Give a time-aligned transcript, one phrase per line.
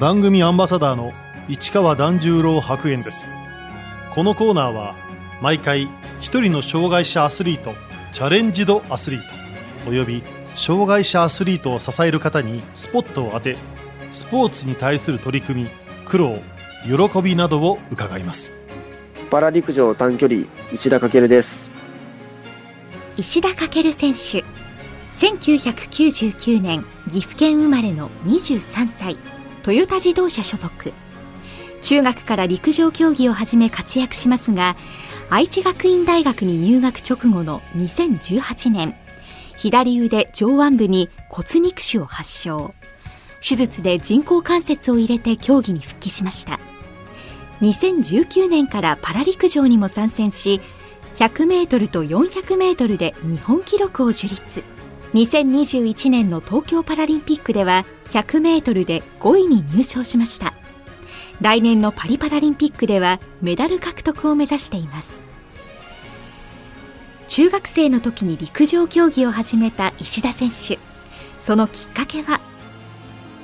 [0.00, 1.12] 番組アンバサダーの
[1.48, 3.28] 市川團十郎白猿です。
[4.12, 4.96] このコーナーは
[5.40, 7.74] 毎回一人の障害者アスリート
[8.10, 9.20] チャレンジドアスリー
[9.84, 10.24] トおよび
[10.56, 13.56] 障害者アスリートを支える方にスポットを当て
[14.10, 15.68] スポーツに対する取り組み
[16.04, 16.38] 苦労
[16.84, 18.52] 喜びなどを伺います。
[19.30, 21.70] パラ陸上短距離石田翔です。
[23.16, 24.44] 石田翔選手。
[25.14, 29.16] 1999年岐阜県生まれの23歳
[29.64, 30.92] トヨタ自動車所属。
[31.80, 34.76] 中学から陸上競技を始め活躍しますが
[35.30, 38.94] 愛知学院大学に入学直後の2018年
[39.56, 42.74] 左腕上腕部に骨肉腫を発症。
[43.46, 46.60] 手術で人工関節を入れて競技に復帰しました。
[47.62, 50.60] 2019年からパラ陸上にも参戦し
[51.16, 54.62] 100メートルと400メートルで日本記録を樹立。
[55.14, 60.54] 2021年の東京パラリンピックでは100メートルで5位に入賞しました。
[61.40, 65.22] 来年のパリパラリンピックではメダル獲得を目指しています。
[67.28, 70.80] 中学生の時に陸上競技を始めた石田選手。
[71.40, 72.40] そのきっかけは？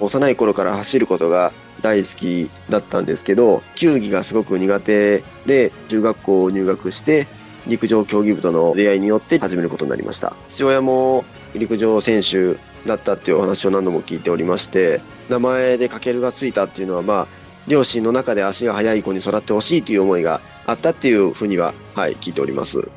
[0.01, 1.53] 幼い頃から走ることが
[1.83, 7.29] 大好きだったんですけど球技がすごく苦手で中学校を入学して
[7.69, 10.35] 陸上競技部との出会いによって始めることになりました。
[10.49, 17.27] 父親も陸上選手だったっていうお話を何度も聞いておりまして名前でかけるがついたっていうのはまあ
[17.67, 22.91] 両親の中で足が速い子に育ってほしいという思いがあったっていうふうにははい聞いております。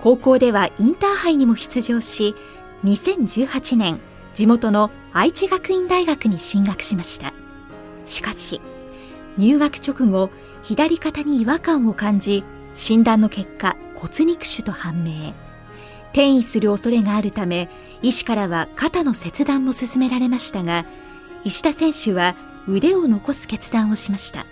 [0.00, 2.36] 高校ではインターハイにも出場し
[2.84, 3.98] 2018年
[4.34, 7.32] 地元の愛知学院大学に進学しました。
[8.04, 8.60] しかし
[9.36, 10.30] 入学直後
[10.62, 15.34] 左肩に違和感を感じ診断の結果骨肉腫と判明。
[16.12, 17.68] 転移する恐れがあるため
[18.00, 20.86] 医師からは肩の切断も勧められましたが
[21.44, 24.46] 石田選手は腕を残す決断をしました。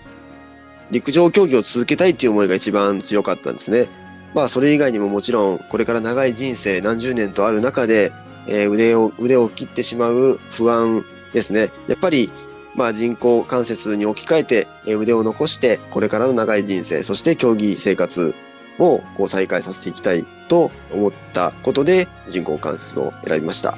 [0.90, 3.88] 陸上競技を続けたいっていう思いが一番強かったんですね。
[4.34, 8.12] まあそれ以外にももちろんこれから長い人生何十年とある中で、
[8.46, 11.70] えー、腕を腕を切ってしまう不安ですね。
[11.88, 12.30] やっぱり
[12.76, 18.34] まあ、人工関節に置き換えて腕を残してこれからの長い人生そして競技生活
[18.78, 23.76] をこう再開させていきたいと思ったことで人工関節を選びました。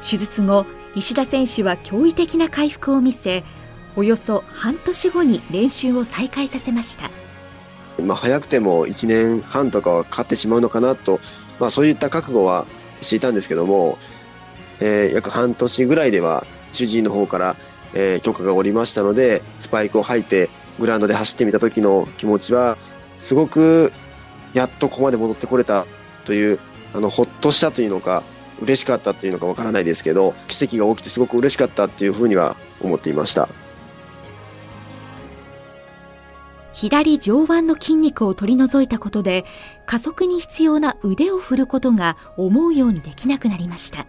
[0.00, 3.44] 手術後石田選手は驚異的な回復を見せ
[3.96, 7.10] およそ半年後に練習を再開させました。
[8.02, 11.20] まあ、早くても1年半とかはかかってしまうのかなと、
[11.58, 12.66] まあ、そういった覚悟は
[13.02, 13.98] していたんですけども、
[14.80, 17.56] えー、約半年ぐらいでは主治医の方から、
[17.92, 20.48] えー、許可が下りましたのでスパイクを履いて
[20.80, 22.76] グラウンドで走ってみた時の気持ちは
[23.20, 23.92] すごく
[24.54, 25.86] やっとここまで戻ってこれた
[26.24, 26.58] という
[26.94, 28.24] あのほっとしたというのか
[28.60, 33.48] 嬉しかったっていうのかわからないですけど奇跡が起きてすごく嬉しかったっていうふうには思っていました。
[36.72, 39.44] 左上腕の筋肉を取り除いたことで
[39.86, 44.06] 加速に必要な腕を振ることが思うようにできなくなりました。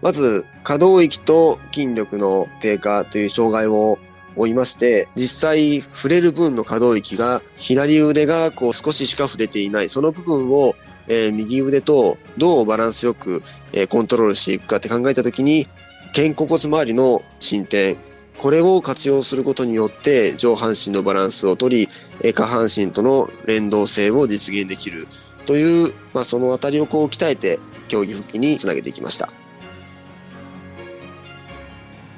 [0.00, 10.74] まず可動域と筋力の低下という障害を負いまして、実際触れる分の可動域が左腕がこう少ししか触れていない、その部分を、
[11.08, 15.66] えー、右腕とどうバランスよく、えー、コントロールしていくかって考えたときに、
[16.14, 17.96] 肩甲骨周りの進展、
[18.38, 21.88] これを活用することによって上半身のバランスを取
[22.22, 25.08] り、下半身との連動性を実現できる。
[25.44, 29.30] という、まあ、そのあたりをこう鍛えて競技復帰につなげていきました。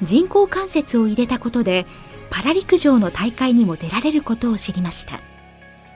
[0.03, 1.87] 人工関節を入れたことで
[2.31, 5.21] パラ陸上の大会にも出られることを知りました。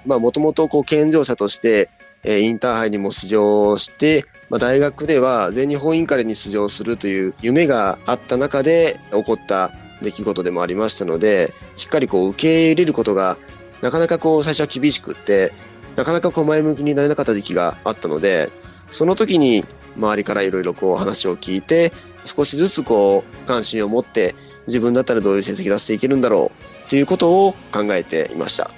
[0.04, 1.88] まあもともとこう健常者として、
[2.22, 9.70] えー、インターハイにも出場して、まあ、大学では全日本インカレに出場するという夢があった中で起こった
[10.02, 13.38] 出来事でもありましたのでしっかりこう受け入れることが
[13.80, 15.52] なかなかこう最初は厳しくって
[15.96, 18.50] なかなかこう前向きになれなかった時期があったので
[18.90, 19.64] その時に
[19.96, 21.92] 周りからいろいろこう話を聞いて
[22.24, 24.34] 少しずつこう関心を持って
[24.66, 26.50] 自分だったらどういう成績出していけるんだろ
[26.86, 28.70] うということを考えていました。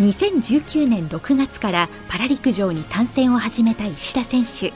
[0.00, 4.72] 2019年6月からパラ陸上に参戦を始めた石田選手。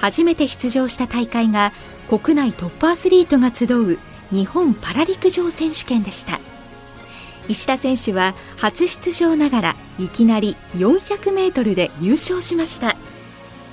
[0.00, 1.72] 初めて出場した大会が
[2.08, 3.98] 国内トップアスリートが集う
[4.30, 6.40] 日本パラ陸上選手権でした。
[7.48, 12.96] 石田選手は初出場ながらいきなり400メートルで優勝しました。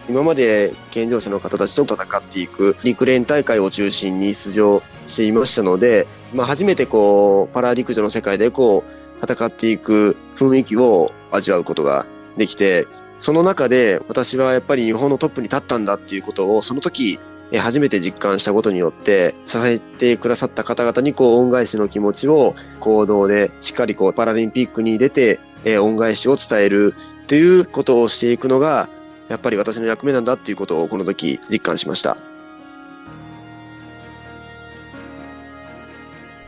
[0.10, 12.06] 今まで健常者の方たちと戦っていく陸連大会を中心に出場していましたので、まあ、初めてこうパラ陸上の世界でこう戦っていく雰囲気を味わうことが
[12.38, 12.88] できて
[13.20, 17.20] その中で私はやっぱり日本のトップに立ったんだっていうことをその時
[17.56, 25.40] 初めて実感したことによって支えてくださった方々にこう恩返しの気持ちを行動でしっかりこうパラリンピックに出て
[25.82, 26.94] 恩返しを伝える
[27.28, 28.90] ということをしていくのが
[29.30, 32.18] やっぱり私の役目なんだっていうことをこの時実感しました。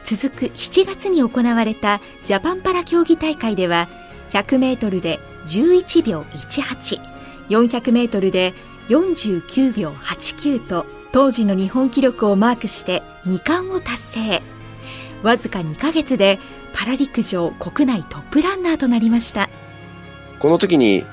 [0.03, 3.87] 続く7月に行われたジャパンパラ競技大会では
[4.31, 6.99] 100メートルで11秒18、
[7.49, 8.53] 400メートルで
[8.87, 14.41] 49秒89と当時の日本記録をマークして2冠を達成。
[15.21, 16.39] わずか2ヶ月で
[16.73, 19.49] パラ陸上国内トップランナーとなりました。
[20.39, 21.03] この時に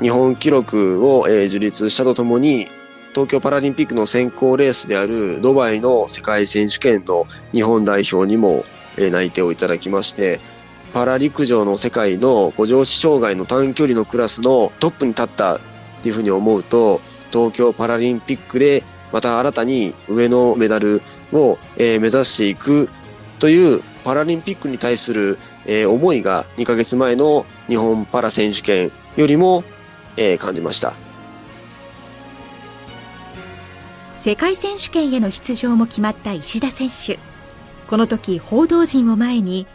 [0.00, 2.68] 日本記録を、えー、樹立したとともに
[3.10, 8.64] 東京パラリンピックの選考レースであるドバイの世界選手権の日本代表にも、
[8.96, 10.40] えー、内定をいただきまして
[10.92, 15.60] パラ陸上の世界の五乗子障害の短距離のクラスのトップに立ったっ
[16.02, 17.00] ていうふうに思うと
[17.32, 18.82] 東京パラリンピックで
[19.12, 21.02] また新たに上のメダル
[21.32, 22.88] を、えー、目指していく
[23.38, 29.64] というパラリンピックに対する、えー、思いが2ヶ月前の日本パラ選手権よりも、
[30.16, 30.94] えー、感じました
[34.16, 37.18] 世界選手権への出場も決まった石田選手
[37.86, 39.66] この時報道陣を前に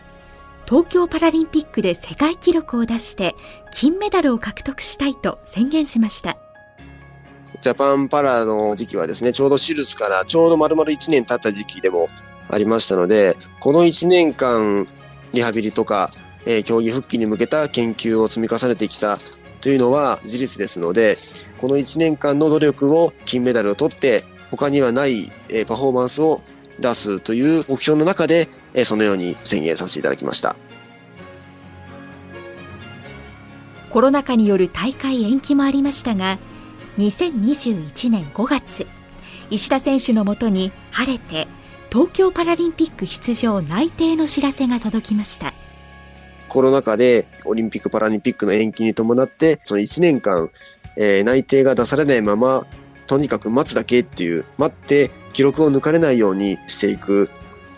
[0.69, 3.35] 東京パラリンピックで世界記録を出して
[3.71, 6.37] 金メダルを獲得したいと宣言しました。
[7.61, 12.07] ジャパンパラの時期はですね、ちょうど手術からちょうど丸々1年経った時期でも
[12.49, 14.87] ありましたので、この1年間
[15.33, 16.11] リハビリとか、
[16.45, 19.17] えー、競技復帰に向けた研究を積み重ねてきた
[19.61, 21.17] というのは事実ですので、
[21.57, 25.31] この1年間の努力を金メダルを取って、他にはない、
[25.67, 26.41] パフォーマンスを
[26.79, 28.49] 出すという目標の中で、
[28.83, 30.55] そのように宣言させていただきました。
[33.89, 36.37] コロナ禍による大会延期もありましたが
[36.97, 38.87] 2021年5月
[39.49, 41.47] 石田選手のもとに晴れて
[41.91, 45.53] 東京パラリンピック出場内定の知らせが届きました。
[46.49, 50.49] コロナ禍でオリンピック・パラリンピックの延期に伴ってその1年間、
[50.97, 52.65] えー、内定が出されないまま
[53.07, 57.29] とにかく待つだけっていう待って記録を抜かれないようにしていく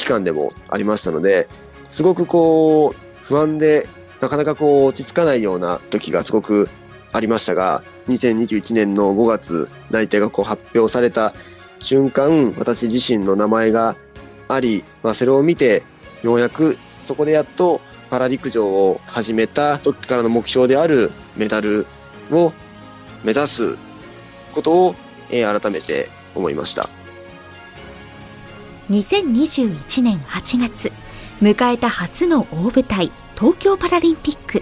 [0.02, 1.48] 期間でもありましたので、
[1.90, 3.88] すごくこう、不安で、
[4.20, 6.70] なかなかこう、落ち着かないような時がすごく
[7.12, 11.34] ありましたが、2021年の5月、内定がこう発表された
[11.80, 13.96] 瞬間、私自身の名前が
[14.48, 15.84] あり、まあ、それを見て、
[16.24, 17.80] ようやくそこでやっと
[18.12, 21.88] パラ陸上を始めた時からの目標であるメダル
[22.30, 22.52] を
[23.24, 23.78] 目指す
[24.52, 24.96] ことを、
[25.30, 26.90] えー、改めて思いました。
[28.90, 30.92] 2021年8月
[31.42, 34.62] 迎えた初の大舞台東京パラリンピック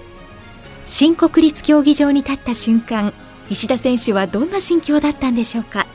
[0.86, 3.12] 新国立競技場に立った瞬間
[3.50, 5.88] 石田選手はどんな心境だったんでしょうか？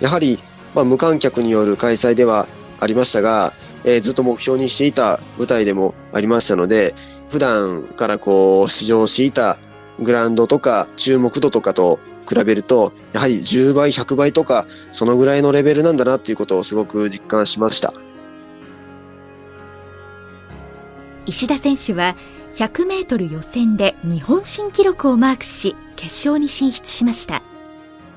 [0.00, 0.38] やはり、
[0.76, 2.46] まあ、無観客による開催では
[2.78, 3.52] ありましたが、
[3.84, 6.94] えー、ずっと目標にしていた舞台でもありましたので
[7.30, 9.58] 普段からこう試乗していた
[10.00, 12.00] グラウンドとか注目度とかと
[12.30, 17.92] 比べると、やはり10倍、100倍とか、そのぐらいのレベルなんだなっていうことをすごく実感しました。
[21.26, 22.16] 石田選手は
[22.52, 27.42] 100メートル予選で日本新記録をマークし、決勝に進出しました。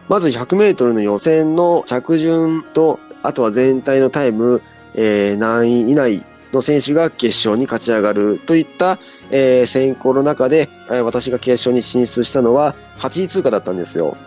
[0.09, 4.61] まず100メートルの予選の着順と、あとは全体のタイム、
[4.95, 8.99] えー、何位以内の選手が決勝に勝ち上がるといった、
[9.31, 14.17] えー、選考の中で、えー、私が決勝に進出したのは8位通過だったんですよ。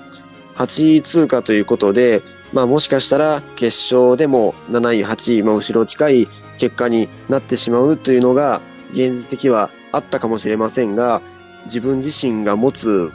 [0.56, 8.60] 8位通過ということで、まあもしかしたら決勝でも7位、8位、まあ後ろ近い結果になってしまうというのが
[8.92, 11.20] 現実的はあったかもしれませんが、
[11.66, 13.12] 自分自身が持つ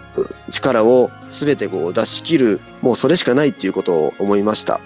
[0.51, 4.79] 力を全てこう出し切る、もうそれしかないっていうことを思いました。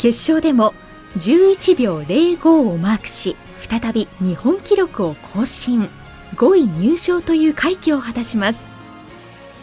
[0.00, 0.72] 決勝でも
[1.18, 5.90] 11秒05をマークし再び日本記録を更新。
[6.36, 8.66] 5位入賞という快挙を果たします。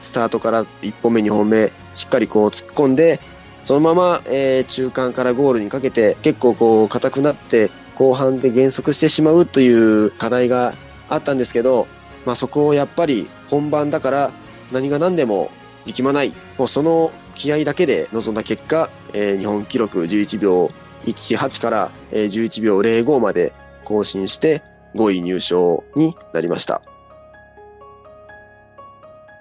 [0.03, 3.20] スタートから1本目2本目しっかりこう突っ込んで
[3.63, 10.75] そのまま、えー、中間からゴールにかけて結構こう硬くなって後半で減速してしまうという課題が
[11.10, 11.88] あったんですけど、
[12.27, 14.32] まあ、そこをやっぱり本番だから
[14.72, 15.50] 何が何でも
[15.88, 16.32] 力まない。
[16.60, 20.72] もうその気合だけで臨んだ結果、えー、日本記録11秒
[21.06, 23.54] 18から、えー、11秒05まで
[23.86, 24.62] 更新して
[24.96, 26.82] 5位入賞になりました。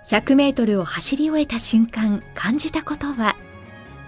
[0.08, 3.34] 100メートルを走り終えた瞬間感じたことは？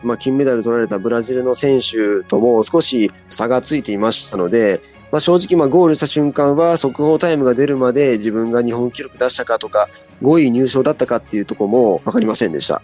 [0.05, 9.89] まあ、金メダル取られたブラジルの選手とも少し差がついていましたので、まあ、正直まあゴールした瞬間は速報タイムが出るまで自分が日本記録出したかとか
[10.23, 12.81] 5位入賞だったかっていうところも分かりませんでした。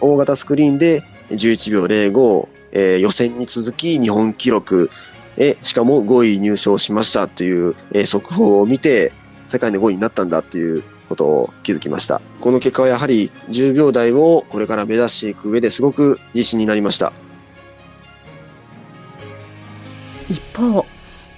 [0.00, 4.90] 大型スクリーンで11秒05、えー、予選に続き日本記録、
[5.36, 9.12] えしかも5位入賞しましたという、えー、速報を見て
[9.46, 12.20] 世界の5位になったんだっていうことを気づきました。
[12.40, 17.12] この結果はやはり10秒台をこれから目指していく上ですごく自信になりました。
[20.28, 20.84] 一方、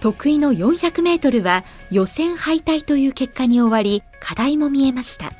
[0.01, 5.33] 得意の400メートルは予選敗退という結果に終わり、課題も見えました。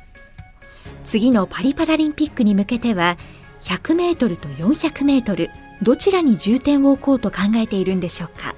[1.03, 3.17] 次のパリパラリンピックに向けては、
[3.61, 5.49] 100メートルと400メートル、
[5.81, 8.55] どちらに重点を置こうと考えているんでしょうか？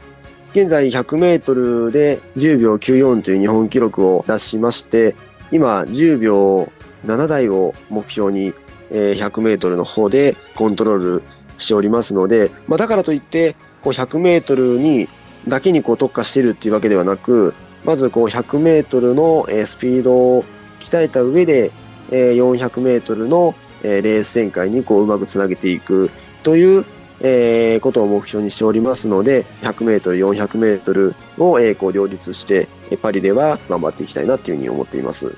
[0.53, 5.15] 現在100メートルで10秒94という日本記録を出しまして、
[5.51, 6.71] 今10秒
[7.05, 8.53] 7台を目標に
[8.91, 11.23] 100メートルの方でコントロール
[11.57, 15.07] しておりますので、まあ、だからといってこう100メートルに
[15.47, 20.45] だけにこう特化しているっていうわけではなく、まずこう100メートルのスピードを
[20.79, 21.71] 鍛えた上で
[22.11, 26.09] 400メートルのレース展開にこううまくつなげていく
[26.43, 26.85] という
[27.25, 32.67] えー、ことを目標にしておりますので、100メートル、400メートルを、えー、こう両立して、
[33.01, 35.33] パリでは頑張っていきたいなというふうに思っています。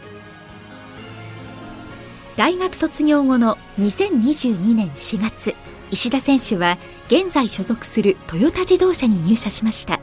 [2.36, 5.56] 大学卒業後の2022年4月、
[5.92, 10.02] 石田選手は現在所属するトヨタ自動車に入社しました。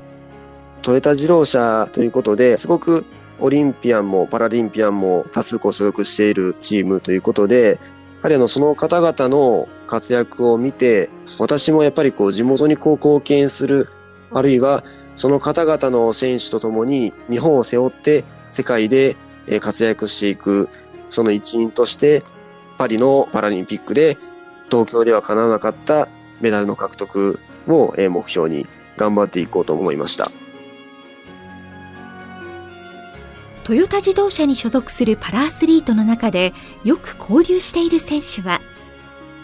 [0.82, 3.04] トヨタ自動車ということで、すごく
[3.40, 7.80] オリンピアンもパラリンピアンも多数こ所属しているチームということで、
[8.22, 11.10] やはりあのその方々の活躍を見て、
[11.40, 13.88] 私もやっぱりこう地元にこう貢献する、
[14.30, 14.84] あるいは
[15.16, 19.16] その方々の選手と共に日本を背負って世界で
[19.60, 20.68] 活躍していく、
[21.10, 22.22] その一員として
[22.78, 24.16] パリのパラリンピックで
[24.70, 26.06] 東京では叶わなかった
[26.40, 30.28] メダルの獲得を目標に頑張っていこうと思いました。
[33.64, 36.52] トヨタ自動車に所属するパラアスリートの中で
[36.82, 38.60] よく交流している選手は？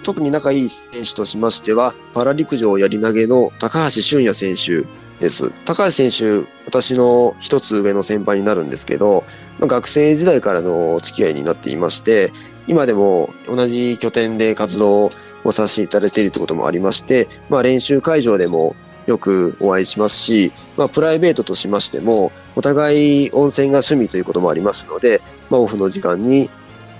[0.03, 4.89] 特に仲いい選手としましては、パラ陸上やり投げの高橋俊也選手
[5.21, 5.51] です。
[5.65, 9.25] 高橋選手、私の一つ上の先輩になるんですけど、
[9.61, 12.33] 学生時代からのお付き合いになっていまして、
[12.67, 15.11] 今でも同じ拠点で活動
[15.45, 18.75] をさせていただいているということもありまして、まあ練習会場でも
[19.09, 26.51] よくお会いしますし、まあプライベートとしましても、お互い温泉が趣味ということもありますので、まあ、オフの時間に、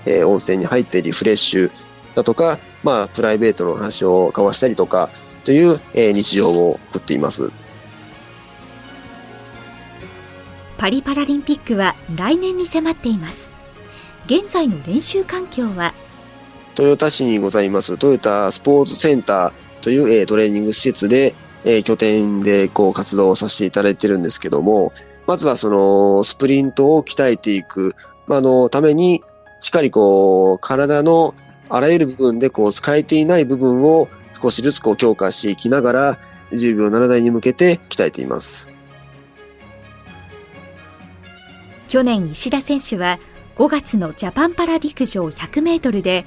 [0.05, 1.71] えー、温泉に入ってリフレッシュ
[2.15, 5.09] だとか、まあ、プライベートの話を交わしたりとか
[5.43, 7.51] という、えー、日常を送っています。
[10.77, 13.51] パリパラリンピックは来年に迫っています。
[14.25, 15.93] 現在の練習環境は？
[16.77, 19.51] 豊田市にございますトヨタスポーツセンター
[19.81, 24.93] という、えー、トレーニング施設で、えー、拠点でこう活動をさせていただいてるんですけども、
[25.27, 27.95] まずはそのスプリントを鍛えていく、
[28.27, 29.23] まあのために、
[29.61, 31.35] しっかりこう、体の
[31.69, 34.07] あらゆる部分でこう使えていない部分を
[34.41, 36.17] 少しずつこう強化していきながら、
[36.51, 38.69] 10秒7台に向けて鍛えています。
[41.87, 43.19] 去年石田選手は
[43.55, 46.23] 5月のジャパンパラ陸上100メートルで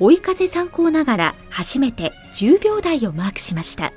[0.00, 3.92] 追い風参考ながら初めて10秒台をマークしました。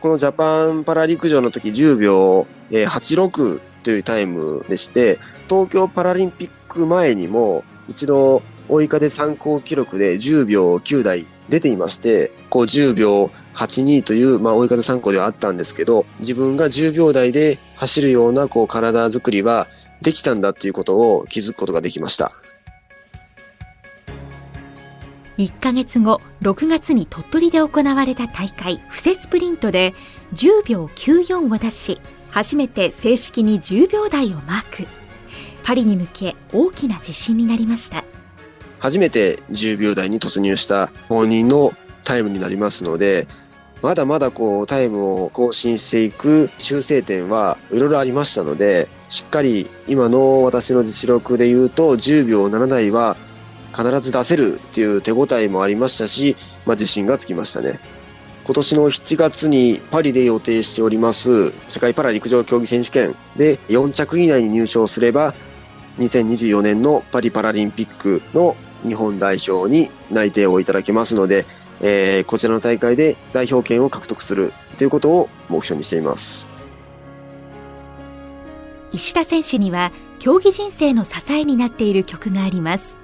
[0.00, 19.66] このジャパンパラ陸上の時10秒86というタイムでして、東京パラリンピック前にも一度追い風参考記録で10秒9台出ていまして、こう10秒82という、まあ、追い風参考ではあったんですけど、自分が10秒台で走るようなこう体作りは
[20.00, 22.32] できたんだっていうことを気づくことができました。
[25.38, 29.94] 1ヶ月後、6月に鳥取で行われた大会、布施スプリントで
[30.34, 34.88] 10秒94を出し、初めて正式に10秒台をマーク。
[35.62, 38.02] パリに向け大きな自信になりました。
[38.80, 43.28] 初めて10秒台に突入した本人のタイムになりますので、
[43.80, 53.16] まだまだこうタイムを更新していく修正点はいろいろありましたので、しっかり今の私の実力で言うと10秒7台は
[53.76, 57.80] 必ず出せるっていう手応えもありましたし、まあ、自信がつきましたね。
[58.44, 65.34] 今年の7月にパリで予定しております世界パラ陸上競技選手権で4着以内に入賞すれば
[65.98, 71.44] 2024年のパリパラリンピックの日本代表に内定をいただけますので、
[71.80, 76.48] えー、こちらの大会で代表権を獲得するということを目標にしています。
[78.92, 82.97] 石田選手には競技人生の支えになっている曲があります。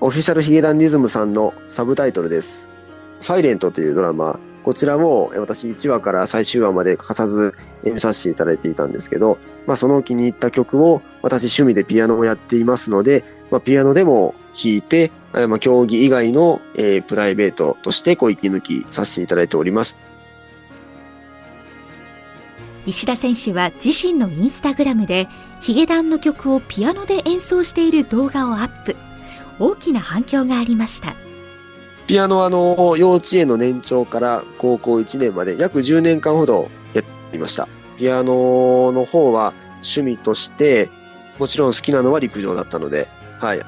[0.00, 2.70] オフィシャルヒゲダンディズムさんのサブタイトルです。
[3.20, 7.52] サイレントというドラマ、こちらも私1話から最終話まで欠かさず
[7.82, 19.96] 見させていただいていたんですけど、まあ、その気に入った曲を私趣味でピアノをやっていますので、まあ、ピアノでも弾いて、まあ、競技以外の、えー、プライベートとしてこう息抜きさせていただいております。
[22.86, 25.28] 石田選手は自身のインスタグラムで
[25.60, 28.96] ヒゲダンの曲をピアノで演奏している動画をアップ
[29.58, 31.14] 大きな反響がありました。
[32.06, 37.68] ピアノはあの幼稚園の年長から高校1年まで約10年間ほどやっていました。
[37.98, 40.88] ピアノの方は趣味として
[41.38, 43.60] もちろん好きなのは陸上だったのではい。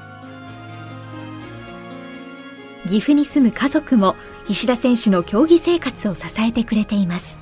[2.87, 4.15] 岐阜に住む家族も
[4.49, 7.40] 石田選手の競技生活を支えてくれています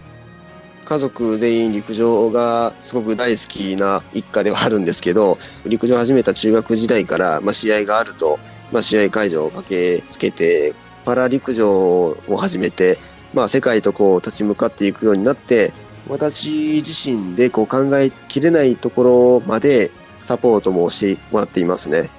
[0.90, 8.40] 家族全員陸上がすごく大好きな一家ではあるんですけど、陸上を始めた中学時代から、まあ、試合があると、
[8.72, 10.74] まあ、試合会場を駆けつけて、
[11.06, 12.98] パラ陸上を始めて、
[13.36, 15.74] まあ、世界とこう立ち向かっていくようになって、
[16.08, 19.92] 私自身でこう考えきれないところまで
[20.26, 22.10] サポートもしてもらっていますね。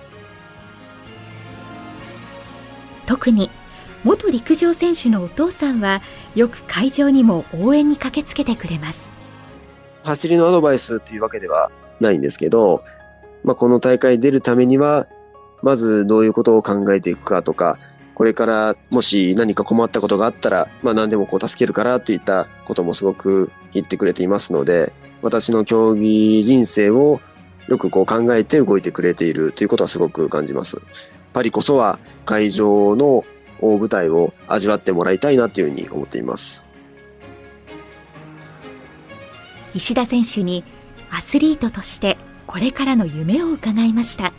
[3.05, 3.50] 特に
[4.05, 6.00] 元陸上選手のお父さんは
[6.34, 9.10] よく会場にも応援に駆けつけてくれます
[10.02, 11.70] 走りのアドバイスというわけでは
[12.00, 12.82] ないんですけど、
[13.44, 15.06] まあ、この大会出るためには
[15.62, 17.78] まずどういうことを考えていくかとか
[18.14, 27.20] これからもし何か困ったことがあったら、まあ、何でもこう助けるからといったこともすごく言ってくれていますので私の競技人生を
[27.68, 30.80] よくこう考えて動いてくれているということはすごく感じます。
[31.32, 33.25] パリこそは会場の
[33.61, 36.64] 大舞台を味わってもらいたいなというふうに思っています。
[39.75, 40.64] 石田選手に
[41.11, 44.33] アスリートとしてこれからの夢を伺いました。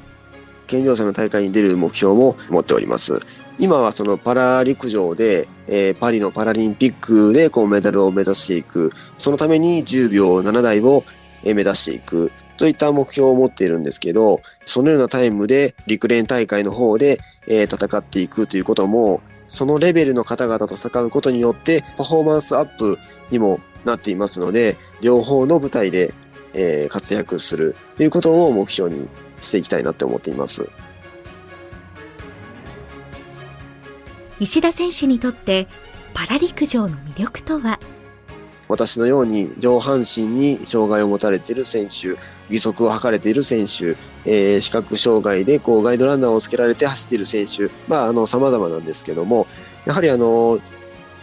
[0.68, 3.20] 健常者の大会に出る目標も持っております。
[3.60, 8.92] 今はそのパラ陸上で、えー、パリのパラリンピックでこうメダルを目指していく。
[9.18, 11.04] そのために10秒7台を
[11.44, 23.00] 目指していくといった目標を持っているんですけど、そのようなタイムで陸連大会の方で、えー、戦っていくということも、そのレベルの方々と戦うことによってパフォーマンスアップ
[23.32, 26.13] にもなっていますので、両方の舞台で、
[26.54, 29.08] えー、活躍するということを目標に
[29.41, 30.69] していきたいなって思っています。
[34.39, 35.67] 石田選手にとって
[36.13, 37.80] パラ陸上の魅力とは？
[38.67, 42.15] 私のように上半身に障害を持たれている選手、
[42.52, 49.48] 義足を測れている選手、えー、視覚障害でこうガイドランナーをつけられて走っている選手、まあ、あの、様々なんですけども、
[49.86, 50.60] やはりあの、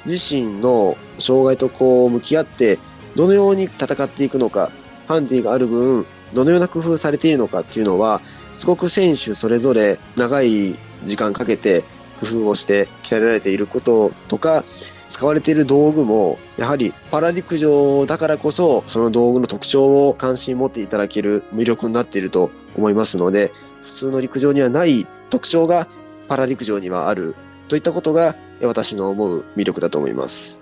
[0.07, 2.79] 自身の障害とこう向き合って、
[3.14, 4.71] どのように戦っていくのか、
[5.07, 8.21] ハンディがある分、どのような工夫されているのかっていうのは、
[8.57, 11.85] すごく選手それぞれ長い時間かけて
[12.21, 14.64] 工夫をして鍛えられていることとか、
[15.09, 25.88] 使われている道具も、やはりパラ陸上だからこそ、その道具の特徴を関心持っていただける魅力になっていると思いますので、普通の陸上にはない特徴が
[26.29, 27.35] パラ陸上にはある
[27.68, 30.61] といったことが私の思う魅力だと思います。